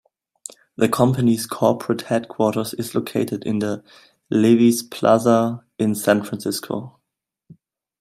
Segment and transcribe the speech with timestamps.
[0.77, 3.83] The company's corporate headquarters is located in the
[4.31, 6.97] Levi's Plaza in San Francisco.